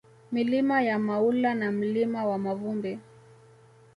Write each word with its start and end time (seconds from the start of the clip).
Milima 0.31 0.81
ya 0.81 0.99
Maula 0.99 1.53
na 1.55 1.71
Mlima 1.71 2.25
wa 2.25 2.37
Mavumbi 2.37 2.99